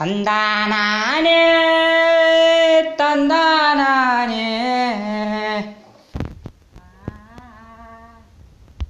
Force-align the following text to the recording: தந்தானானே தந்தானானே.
தந்தானானே 0.00 1.40
தந்தானானே. 2.98 4.46